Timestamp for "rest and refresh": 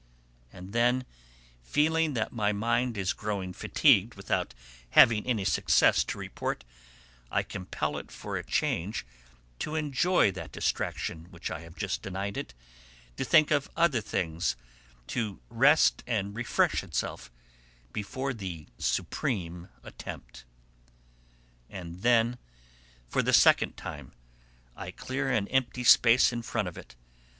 15.49-16.81